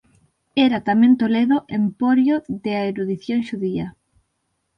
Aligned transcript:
Era 0.65 0.79
tamén 0.87 1.13
Toledo 1.21 1.57
emporio 1.79 2.35
de 2.63 2.71
a 2.79 2.81
erudición 2.91 3.39
xudía. 3.49 3.87